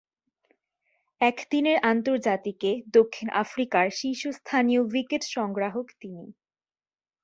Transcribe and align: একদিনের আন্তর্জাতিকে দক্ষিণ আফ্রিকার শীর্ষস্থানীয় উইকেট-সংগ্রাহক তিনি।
একদিনের 1.21 1.77
আন্তর্জাতিকে 1.83 2.71
দক্ষিণ 2.93 3.27
আফ্রিকার 3.43 3.85
শীর্ষস্থানীয় 3.91 4.81
উইকেট-সংগ্রাহক 4.85 5.87
তিনি। 6.01 6.25